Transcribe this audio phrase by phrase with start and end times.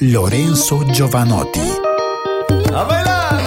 [0.00, 1.72] Lorenzo Giovanotti.
[2.72, 3.40] ¡A bailar!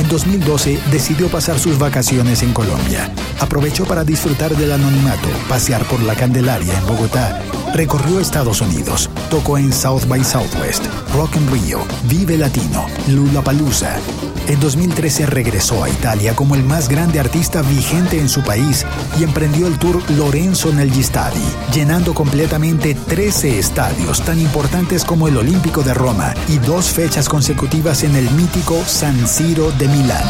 [0.00, 3.12] En 2012 decidió pasar sus vacaciones en Colombia.
[3.38, 7.38] Aprovechó para disfrutar del anonimato, pasear por la Candelaria en Bogotá.
[7.74, 13.98] Recorrió Estados Unidos, tocó en South by Southwest, Rock in Rio, Vive Latino, Lollapalooza.
[14.46, 18.84] En 2013 regresó a Italia como el más grande artista vigente en su país
[19.18, 25.38] y emprendió el tour Lorenzo Negli Stadi, llenando completamente 13 estadios tan importantes como el
[25.38, 30.24] Olímpico de Roma y dos fechas consecutivas en el mítico San Siro de Milán.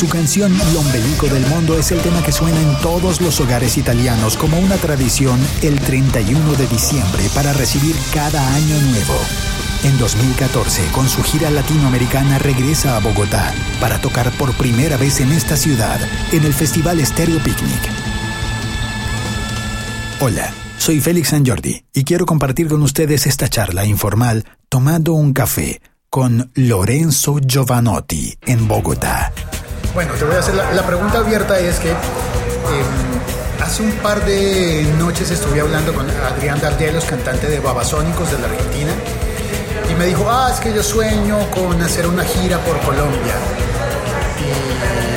[0.00, 4.38] Su canción L'ombelico del mundo es el tema que suena en todos los hogares italianos
[4.38, 9.14] como una tradición el 31 de diciembre para recibir cada año nuevo.
[9.84, 15.32] En 2014, con su gira latinoamericana, regresa a Bogotá para tocar por primera vez en
[15.32, 16.00] esta ciudad
[16.32, 17.90] en el Festival Stereo Picnic.
[20.20, 25.34] Hola, soy Félix San Jordi y quiero compartir con ustedes esta charla informal tomando un
[25.34, 29.30] café con Lorenzo Giovanotti en Bogotá.
[29.94, 31.94] Bueno, te voy a hacer la, pregunta abierta es que eh,
[33.60, 38.46] hace un par de noches estuve hablando con Adrián Dardelos, cantante de Babasónicos de la
[38.46, 38.92] Argentina,
[39.90, 43.34] y me dijo, ah, es que yo sueño con hacer una gira por Colombia,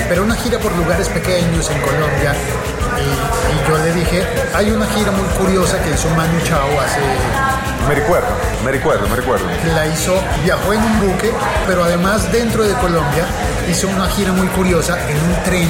[0.09, 2.33] pero una gira por lugares pequeños en Colombia.
[2.97, 4.23] Y, y yo le dije,
[4.55, 7.52] hay una gira muy curiosa que hizo Manu Chao hace
[7.87, 8.27] Me recuerdo,
[8.63, 9.45] me recuerdo, me recuerdo.
[9.75, 11.31] la hizo, viajó en un buque,
[11.67, 13.25] pero además dentro de Colombia
[13.69, 15.69] hizo una gira muy curiosa en un tren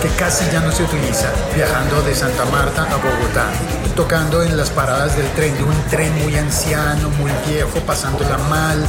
[0.00, 3.50] que casi ya no se utiliza, viajando de Santa Marta a Bogotá,
[3.94, 8.84] tocando en las paradas del tren, de un tren muy anciano, muy viejo, pasándola mal.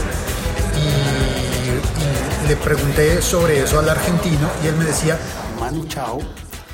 [0.75, 5.17] Y, y le pregunté sobre eso al argentino y él me decía,
[5.59, 6.19] Manu Chao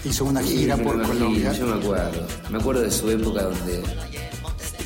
[0.03, 1.51] hizo una gira por Colombia.
[1.53, 2.27] Yo me acuerdo.
[2.49, 3.83] Me acuerdo de su época donde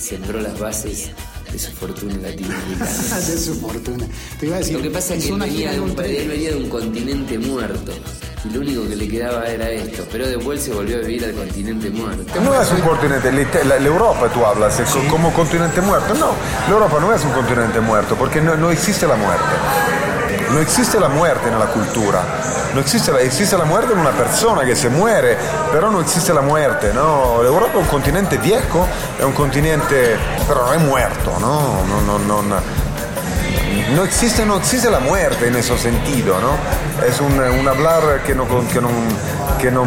[0.08, 1.10] sembró las bases
[1.52, 2.86] de su fortuna latinoamericana.
[3.28, 4.06] de su fortuna.
[4.40, 6.50] Te iba a decir, Lo que pasa es que él venía, de un, él venía
[6.52, 7.92] de un continente muerto.
[8.46, 10.06] Y lo único que le quedaba era esto.
[10.12, 12.40] Pero después se volvió a vivir al continente muerto.
[12.42, 16.14] No es un continente, l'It- la- l'Europa tú hablas co- como continente muerto.
[16.14, 16.32] No,
[16.70, 19.44] l'Europa no es un continente muerto porque no, no existe la muerte.
[20.52, 22.22] No existe la muerte en la cultura.
[22.74, 25.38] No existe la, existe la muerte en una persona que se muere,
[25.72, 27.42] pero no existe la muerte, ¿no?
[27.42, 28.88] L'Europa è un continente viejo,
[29.18, 31.84] è un continente, pero no è muerto, ¿no?
[31.86, 32.62] No, no, no, no.
[33.96, 36.58] No existe, no existe la muerte en ese sentido, ¿no?
[37.06, 38.90] Es un, un hablar que no, que no,
[39.58, 39.84] que no,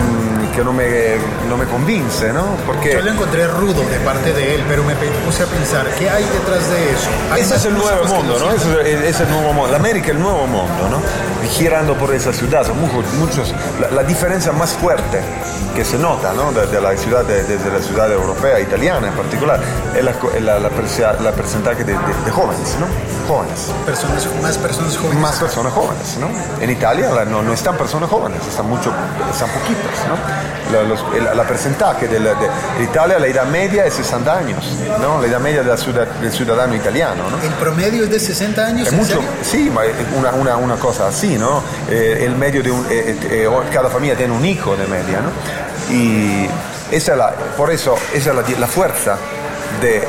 [0.55, 1.17] que no, me,
[1.49, 2.57] no me convince, ¿no?
[2.67, 6.11] Porque Yo lo encontré rudo de parte de él, pero me puse a pensar, ¿qué
[6.11, 7.11] hay detrás de eso?
[7.37, 8.53] Ese es el nuevo mundo, ¿no?
[8.53, 9.71] Ese es, es el nuevo mundo.
[9.71, 11.01] La América es el nuevo mundo, ¿no?
[11.49, 15.21] Girando por esa ciudad, son muchos, muchos la, la diferencia más fuerte
[15.75, 16.53] que se nota, ¿no?
[16.53, 19.61] De, de la ciudad, de, de la ciudad europea, italiana en particular,
[19.97, 21.95] es la, la, la, porcentaje de,
[22.31, 22.87] jóvenes, ¿no?
[23.29, 23.71] Jóvenes.
[23.87, 25.21] Personas, más personas jóvenes.
[25.21, 26.29] más personas jóvenes, ¿no?
[26.63, 28.93] En Italia no, no están personas jóvenes, están mucho,
[29.31, 30.73] están poquitas, ¿no?
[30.73, 32.49] La, los- el, la porcentaje de, la- de-
[32.79, 34.65] de Italia, la edad media es 60 años,
[35.01, 35.21] ¿no?
[35.21, 37.41] La edad media de la ciudad- del ciudadano italiano, ¿no?
[37.43, 38.87] El promedio es de 60 años.
[38.87, 41.63] Es ¿en mucho, sí, es una, una, una cosa así, ¿no?
[41.89, 45.21] Eh, el medio de un, eh, eh, eh, cada familia tiene un hijo de media,
[45.21, 45.31] ¿no?
[45.95, 46.47] Y
[46.91, 49.17] esa es la, por eso, esa es la, la fuerza
[49.81, 50.07] de,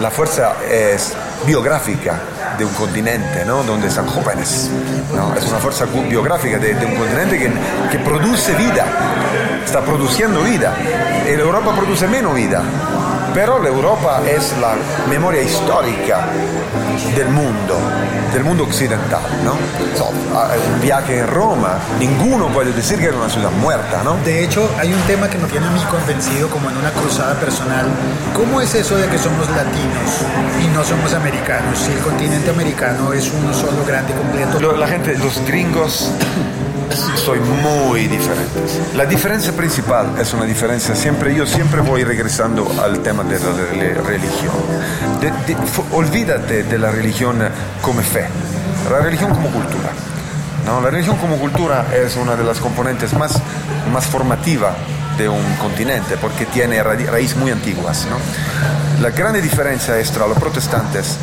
[0.00, 1.12] la fuerza es
[1.44, 2.20] biográfica
[2.56, 3.62] de un continente, ¿no?
[3.62, 4.70] Donde están jóvenes,
[5.14, 5.34] ¿no?
[5.34, 7.52] Es una fuerza biográfica de, de un continente que,
[7.90, 8.86] que produce vida,
[9.64, 10.74] está produciendo vida.
[11.26, 12.62] Europa produce menos vida,
[13.34, 14.74] pero la Europa es la
[15.08, 16.26] memoria histórica
[17.14, 17.76] del mundo,
[18.32, 19.52] del mundo occidental, ¿no?
[19.96, 24.16] So, a- un viaje en Roma, ninguno puede decir que era una ciudad muerta, ¿no?
[24.24, 27.34] De hecho, hay un tema que me tiene a mí convencido como en una cruzada
[27.34, 27.86] personal.
[28.34, 30.24] ¿Cómo es eso de que somos latinos
[30.62, 31.78] y no somos americanos?
[31.78, 34.58] Si el continente americano es uno solo grande completo.
[34.76, 36.10] La gente, los gringos
[37.16, 38.78] soy muy diferentes.
[38.94, 43.46] La diferencia principal es una diferencia, siempre, yo siempre voy regresando al tema de la
[43.46, 44.54] rel- religión.
[45.20, 45.56] De- de-
[45.92, 47.38] olvídate de la religión
[47.82, 48.26] como fe,
[48.90, 49.90] la religión como cultura.
[50.66, 50.80] ¿no?
[50.80, 53.32] La religión como cultura es una de las componentes más,
[53.92, 54.74] más formativa
[55.16, 58.06] de un continente porque tiene ra- raíces muy antiguas.
[58.10, 58.16] ¿no?
[59.02, 61.16] La grande diferencia es entre los protestantes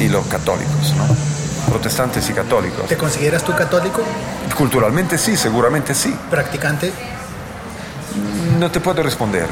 [0.00, 0.94] y los católicos.
[0.96, 1.04] ¿no?
[1.68, 2.86] Protestantes y católicos.
[2.88, 4.02] ¿Te consideras tú católico?
[4.56, 6.16] Culturalmente sí, seguramente sí.
[6.30, 6.92] ¿Practicante?
[8.58, 9.46] No te puedo responder,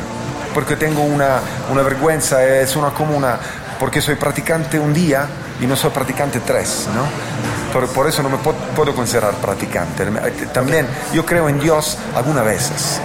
[0.52, 1.40] porque tengo una,
[1.70, 3.38] una vergüenza, es una como una,
[3.78, 5.26] porque soy practicante un día
[5.60, 7.04] y no soy practicante tres, ¿no?
[7.72, 10.04] Por, por eso no me puedo considerar practicante.
[10.52, 13.00] También yo creo en Dios algunas veces,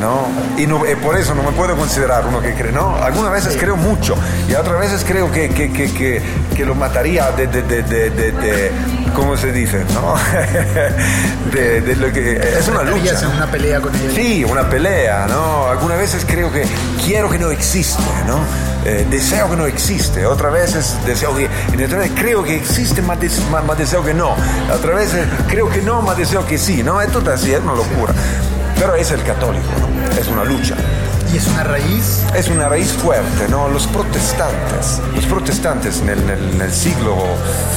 [0.00, 0.26] ¿no?
[0.60, 2.96] Y, no, y por eso no me puedo considerar uno que cree, ¿no?
[2.96, 4.14] Algunas veces creo mucho
[4.48, 6.22] y otras veces creo que, que, que, que,
[6.56, 8.70] que lo mataría de, de, de, de,
[9.14, 9.84] ¿cómo se dice?
[9.94, 10.14] ¿no?
[11.52, 13.28] de, lo que es una lucha.
[13.28, 14.14] una pelea con ellos.
[14.14, 15.66] Sí, una pelea, ¿no?
[15.68, 16.64] Algunas veces creo que
[17.04, 18.38] quiero que no existe, ¿no?
[18.84, 23.00] Eh, deseo que no existe, otras veces deseo que, y otras veces creo que existe,
[23.00, 24.34] más, des- más- más deseo que no,
[24.74, 27.00] otras veces creo que no, más deseo que sí, ¿no?
[27.00, 28.12] Es todo así, es una locura.
[28.82, 30.20] Pero es el católico, ¿no?
[30.20, 30.74] Es una lucha.
[31.32, 33.68] Y es una raíz Es una raíz fuerte, ¿no?
[33.68, 36.28] Los protestantes, los protestantes en el,
[36.60, 37.16] en siglo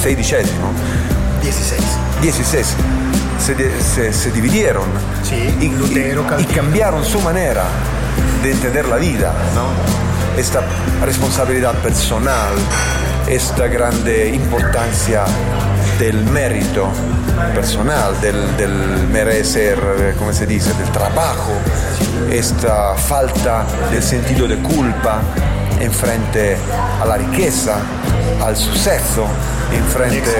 [0.02, 0.44] XVI,
[1.44, 1.82] 16.
[2.24, 2.68] 16
[3.40, 4.86] se, de- se- se dividieron
[5.24, 7.66] Sí, y, Lutero, y- cambiaron su manera
[8.42, 9.68] de entender la vida, ¿no?
[10.42, 10.62] esta
[11.06, 12.54] responsabilidad personal,
[13.28, 15.24] esta grande importancia
[16.00, 16.88] del mérito
[17.54, 21.52] personal, del, del merecer, come se dice, del trabajo,
[22.32, 25.20] esta falta del sentido de culpa
[25.80, 26.58] en frente
[27.02, 27.76] a la riqueza,
[28.44, 29.26] al suceso,
[29.72, 30.32] en frente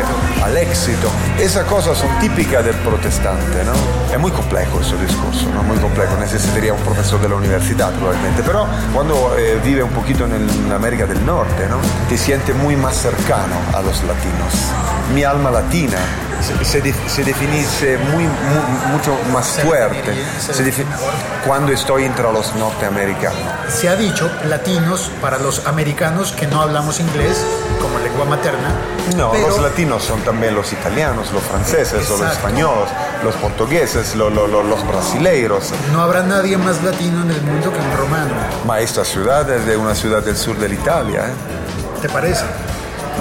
[0.44, 1.10] al éxito.
[1.40, 3.74] Esas cosas son típicas del protestante, ¿no?
[4.14, 5.64] Es muy complejo ese discurso, ¿no?
[5.64, 10.26] Muy complejo, necesitaría un profesor de la universidad probablemente, pero cuando eh, vive un poquito
[10.26, 11.78] en, el- en América del Norte, ¿no?
[12.08, 14.54] Te siente muy más cercano a los latinos.
[15.14, 15.98] Mi alma latina
[16.66, 20.54] se, se muy, mu- mucho más fuerte se
[21.46, 23.38] cuando estoy entre los norteamericanos.
[23.70, 27.38] Se ha dicho latinos para los americanos que no hablamos inglés
[27.82, 28.74] como lengua materna.
[29.16, 32.90] No, pero los latinos son también los italianos, los franceses, o los españoles,
[33.24, 35.72] los portugueses, lo- lo- lo- los brasileiros.
[35.94, 38.34] no habrá nadie más latino en el mundo que un romano.
[38.66, 41.22] Ma esta ciudad es de una ciudad del sur de Italia.
[41.28, 42.02] ¿eh?
[42.02, 42.44] ¿Te parece?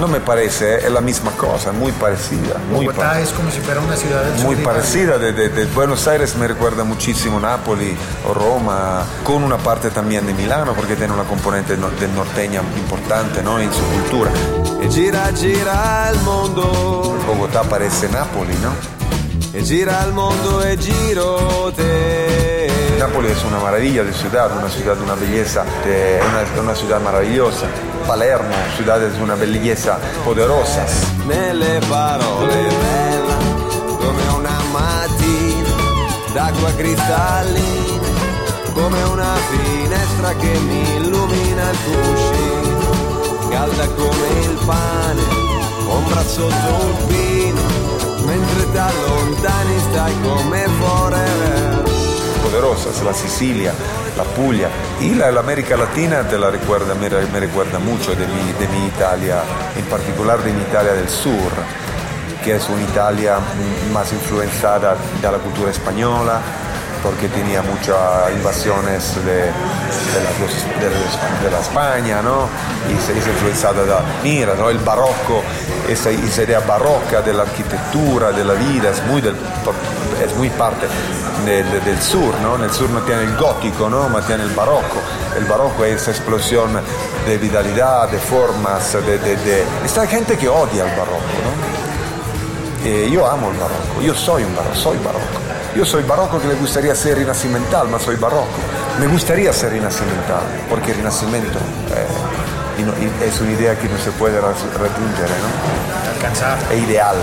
[0.00, 0.78] No me parece, ¿eh?
[0.86, 2.56] es la misma cosa, muy parecida.
[2.70, 5.18] Muy, Bogotá pa- es como si fuera una ciudad del sur muy de parecida.
[5.18, 7.96] De, de- de Buenos Aires me recuerda muchísimo Napoli
[8.28, 12.60] o Roma, con una parte también de Milano, porque tiene una componente no- del norteña
[12.76, 13.58] importante ¿no?
[13.60, 14.30] en su cultura.
[14.90, 18.70] Gira, gira il mondo, Bogotá parece Napoli, ¿no?
[19.54, 22.96] E gira il mondo e giro te.
[22.98, 27.00] Nápoles es una maravilla de ciudad, una ciudad de una belleza, de una, una ciudad
[27.00, 27.66] maravillosa.
[28.06, 31.06] Palermo, ciudades de una belleza poderosas.
[31.26, 33.36] Nelle parole bella,
[33.98, 35.74] come una mattina,
[36.32, 38.08] d'acqua cristallina,
[38.74, 45.22] come una finestra che mi illumina il cuscino, calda come il pane,
[45.88, 47.62] ombra sotto un pino,
[48.24, 51.84] mentre ti allontani stai come forever.
[52.44, 53.72] poderosas, la Sicilia,
[54.16, 54.68] la Puglia
[55.00, 59.42] y la, la Latina te la recuerda, me, me recuerda mucho de mi, de Italia,
[59.76, 61.50] en particular de Italia del sur,
[62.44, 66.40] que es una Italia mm, más influenciada de la cultura española,
[67.04, 67.96] porque tenía muchas
[68.34, 70.30] invasiones de, de la,
[70.80, 72.48] de de la España, ¿no?
[72.90, 74.70] Y se es influenciada da, mira, ¿no?
[74.70, 75.42] El barroco,
[75.86, 79.36] esa, esa idea barroca de la arquitectura, de la vida, es muy, del,
[80.24, 80.86] es muy parte
[81.44, 82.56] de- de- del sur, ¿no?
[82.64, 84.08] El sur no tiene el gótico, ¿no?
[84.08, 84.96] Ma tiene el barroco.
[85.36, 86.70] El barroco es esa explosión
[87.26, 92.88] de vitalidad, de formas, de, de, de- Está gente que odia el barroco, ¿no?
[92.88, 95.43] Eh, yo amo el barroco, yo soy un barroco, soy barroco.
[95.76, 98.46] Yo soy barroco que le gustaría ser rinascimental, ma soy barroco.
[99.00, 102.06] Me gustaría ser rinascimental, porque el rinascimento eh,
[102.78, 106.12] y no- y es una idea que no se puede raggiungere, ¿no?
[106.14, 106.58] Alcanzar.
[106.70, 107.16] Es ideal.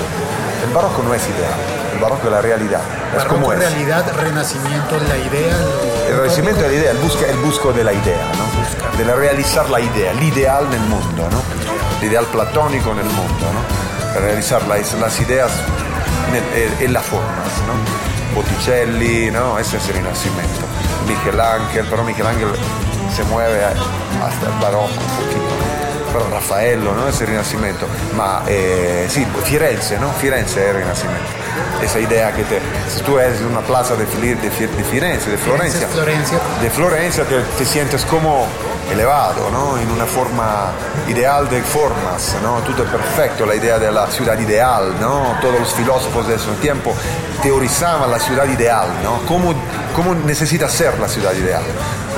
[0.67, 1.59] El barroco no es ideal,
[1.93, 2.81] el barroco es la realidad,
[3.11, 3.59] es Barroco, como es.
[3.59, 5.57] realidad, renacimiento, la idea.
[5.57, 8.97] lo- El renacimiento es la idea, el, busca, el busco de la idea, ¿no?
[8.97, 11.41] De la realizar la idea, l'ideal nel mundo, ¿no?
[12.01, 14.19] L'ideal platónico nel mundo, ¿no?
[14.19, 15.51] Realizar las, las ideas
[16.79, 18.20] en, en las formas, ¿no?
[18.33, 19.57] Botticelli, ¿no?
[19.59, 19.83] Ese es.
[21.07, 22.53] Michelangelo, pero Michelangelo
[23.15, 25.70] se mueve hasta el barroco un poquito,
[26.13, 26.19] ¿no?
[26.19, 27.07] Pero Raffaello, ¿no?
[27.07, 27.85] Es el renacimiento.
[28.15, 30.11] Ma eh, sí, Firenze, ¿no?
[30.13, 31.25] Firenze es el renacimiento.
[31.83, 32.59] Esa idea que te,
[32.93, 36.37] si tú eres en una plaza de, Fili- de Fi- de Firenze, de Florencia, Florencia.
[36.61, 38.45] de Florencia te, te sientes como
[38.91, 39.77] elevado, ¿no?
[39.77, 40.71] En una forma
[41.07, 42.57] ideal de formas, ¿no?
[42.59, 45.37] Todo perfecto, la idea de la ciudad ideal, ¿no?
[45.41, 46.93] Todos los filósofos de ese tiempo
[47.41, 49.19] teorizaban la ciudad ideal, ¿no?
[49.27, 49.53] ¿Cómo,
[49.95, 51.63] cómo necesita ser la ciudad ideal?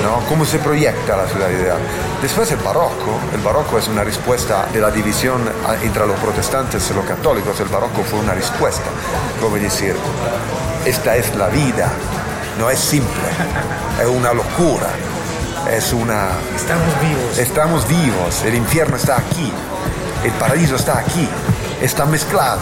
[0.01, 0.19] ¿No?
[0.27, 1.77] ¿Cómo se proyecta la ciudad ideal?
[2.21, 6.89] Después el barroco, el barroco es una respuesta de la división a- entre los protestantes
[6.89, 8.83] y los católicos, el barroco fue una respuesta,
[9.41, 9.95] como decir,
[10.85, 11.89] esta es la vida,
[12.59, 13.29] no es simple,
[14.01, 14.87] es una locura,
[15.71, 16.27] es una...
[16.55, 17.37] Estamos vivos.
[17.37, 19.51] Estamos vivos, el infierno está aquí,
[20.23, 21.27] el paraíso está aquí,
[21.81, 22.61] están mezclados,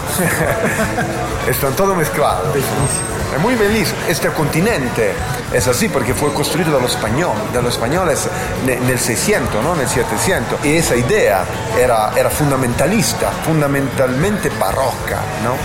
[1.50, 2.54] están todo mezclados.
[2.54, 3.11] Bellísimo.
[3.36, 3.94] Es muy feliz.
[4.08, 5.14] Este continente
[5.54, 8.28] es así porque fue construido de los españoles, de los españoles
[8.68, 9.76] en el 600, ¿no?
[9.76, 10.66] en el 700.
[10.66, 11.44] Y esa idea
[11.80, 15.56] era, era fundamentalista, fundamentalmente barroca, ¿no?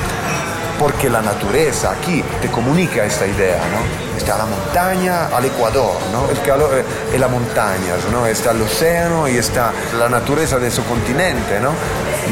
[0.79, 4.17] porque la naturaleza aquí te comunica esta idea, ¿no?
[4.17, 6.29] Está la montaña al Ecuador, ¿no?
[6.29, 8.27] El calor y las montañas, ¿no?
[8.27, 11.71] Está el océano y está la naturaleza de su continente, ¿no?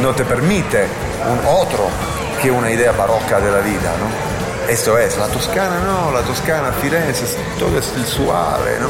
[0.03, 0.87] No te permite
[1.49, 1.89] otro
[2.43, 4.34] que una idea barroca de la vida, ¿no?
[4.69, 7.25] Esto es, la Toscana no, la Toscana, Firenze,
[7.59, 8.89] todo es suave, ¿no?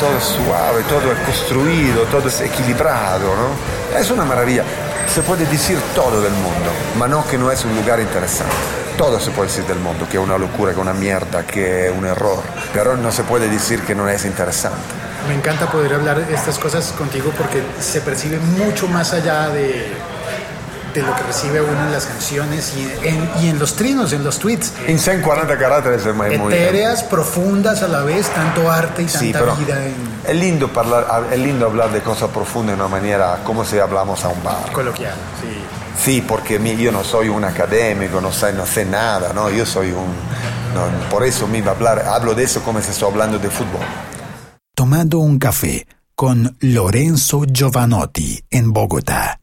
[0.00, 3.96] Todo es suave, todo es construido, todo es equilibrado, ¿no?
[3.98, 4.64] Es una maravilla.
[5.06, 8.52] Se puede decir todo del mundo, pero no que no es un lugar interesante.
[8.96, 11.86] Todo se puede decir del mundo, que es una locura, que es una mierda, que
[11.86, 12.42] es un error,
[12.74, 14.76] pero no se puede decir que no es interesante.
[15.28, 19.92] Me encanta poder hablar estas cosas contigo porque se percibe mucho más allá de,
[20.94, 24.24] de lo que recibe uno en las canciones y en, y en los trinos, en
[24.24, 24.72] los tweets.
[24.86, 26.34] En 140 caracteres es muy...
[26.52, 29.94] Etéreas, profundas a la vez, tanto arte y tanta Sí, pero vida en
[30.28, 34.24] es lindo, hablar, es lindo hablar de cosas profundas de una manera como si hablamos
[34.24, 34.70] a un bar.
[34.72, 35.14] coloquial.
[35.40, 35.58] Sí.
[35.98, 39.50] Sí, porque yo no soy un académico, no sé, no sé nada, ¿no?
[39.50, 40.06] Yo soy un...
[40.74, 43.80] no, por eso mismo hablar, hablo de eso como si estoy hablando de fútbol.
[44.74, 49.37] Tomando un café con Lorenzo Giovanotti en Bogotá.